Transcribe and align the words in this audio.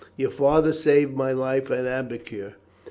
Your 0.17 0.31
father 0.31 0.73
saved 0.73 1.15
my 1.15 1.31
life 1.31 1.69
at 1.69 1.85
Aboukir. 1.85 2.55